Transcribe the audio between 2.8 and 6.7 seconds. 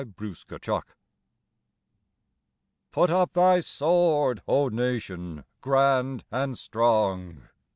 Put up thy sword, O Nation, grand and